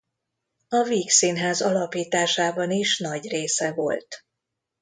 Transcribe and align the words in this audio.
A 0.69 0.83
Vígszínház 0.83 1.61
alapításában 1.61 2.71
is 2.71 2.97
nagy 2.99 3.27
része 3.29 3.71
volt. 3.73 4.25